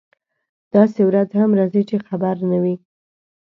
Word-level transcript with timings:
داسې 0.73 1.01
ورځ 1.09 1.29
هم 1.39 1.51
راځي 1.59 1.83
چې 1.89 1.95
خبر 2.07 2.35
نه 2.51 2.57
وي. 2.63 2.75